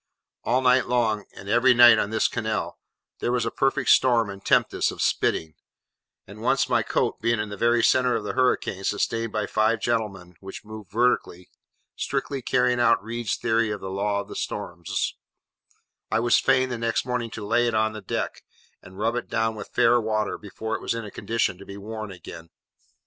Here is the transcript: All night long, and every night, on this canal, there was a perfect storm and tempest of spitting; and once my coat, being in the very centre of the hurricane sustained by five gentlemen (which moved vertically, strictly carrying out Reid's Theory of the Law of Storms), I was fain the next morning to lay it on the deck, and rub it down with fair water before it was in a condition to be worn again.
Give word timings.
All 0.43 0.61
night 0.61 0.87
long, 0.87 1.25
and 1.35 1.47
every 1.47 1.75
night, 1.75 1.99
on 1.99 2.09
this 2.09 2.27
canal, 2.27 2.79
there 3.19 3.31
was 3.31 3.45
a 3.45 3.51
perfect 3.51 3.91
storm 3.91 4.31
and 4.31 4.43
tempest 4.43 4.91
of 4.91 4.99
spitting; 4.99 5.53
and 6.25 6.41
once 6.41 6.67
my 6.67 6.81
coat, 6.81 7.21
being 7.21 7.39
in 7.39 7.49
the 7.49 7.55
very 7.55 7.83
centre 7.83 8.15
of 8.15 8.23
the 8.23 8.33
hurricane 8.33 8.83
sustained 8.83 9.31
by 9.31 9.45
five 9.45 9.79
gentlemen 9.79 10.37
(which 10.39 10.65
moved 10.65 10.89
vertically, 10.91 11.51
strictly 11.95 12.41
carrying 12.41 12.79
out 12.79 13.03
Reid's 13.03 13.35
Theory 13.35 13.69
of 13.69 13.79
the 13.81 13.91
Law 13.91 14.21
of 14.21 14.35
Storms), 14.39 15.13
I 16.09 16.19
was 16.19 16.39
fain 16.39 16.69
the 16.69 16.79
next 16.79 17.05
morning 17.05 17.29
to 17.37 17.45
lay 17.45 17.67
it 17.67 17.75
on 17.75 17.93
the 17.93 18.01
deck, 18.01 18.41
and 18.81 18.97
rub 18.97 19.15
it 19.15 19.29
down 19.29 19.53
with 19.53 19.67
fair 19.69 20.01
water 20.01 20.39
before 20.39 20.73
it 20.73 20.81
was 20.81 20.95
in 20.95 21.05
a 21.05 21.11
condition 21.11 21.59
to 21.59 21.63
be 21.67 21.77
worn 21.77 22.11
again. 22.11 22.49